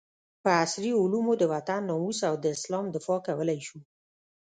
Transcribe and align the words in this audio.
په 0.43 0.49
عصري 0.61 0.91
علومو 1.01 1.33
د 1.37 1.43
وطن 1.53 1.81
ناموس 1.89 2.19
او 2.29 2.35
د 2.43 2.45
اسلام 2.55 2.85
دفاع 2.95 3.19
کولي 3.27 3.59
شو 3.67 3.79